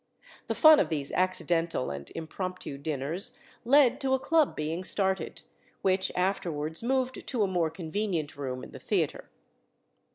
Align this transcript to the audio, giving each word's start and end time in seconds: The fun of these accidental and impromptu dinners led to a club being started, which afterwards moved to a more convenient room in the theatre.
The 0.47 0.55
fun 0.55 0.79
of 0.79 0.89
these 0.89 1.11
accidental 1.11 1.91
and 1.91 2.11
impromptu 2.15 2.79
dinners 2.79 3.33
led 3.63 4.01
to 4.01 4.15
a 4.15 4.19
club 4.19 4.55
being 4.55 4.83
started, 4.83 5.43
which 5.83 6.11
afterwards 6.15 6.81
moved 6.81 7.27
to 7.27 7.43
a 7.43 7.47
more 7.47 7.69
convenient 7.69 8.35
room 8.35 8.63
in 8.63 8.71
the 8.71 8.79
theatre. 8.79 9.29